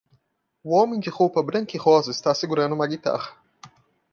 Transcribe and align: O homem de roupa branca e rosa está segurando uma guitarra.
O 0.63 0.73
homem 0.75 0.99
de 0.99 1.11
roupa 1.11 1.43
branca 1.43 1.77
e 1.77 1.79
rosa 1.79 2.09
está 2.09 2.33
segurando 2.33 2.73
uma 2.73 2.87
guitarra. 2.87 3.37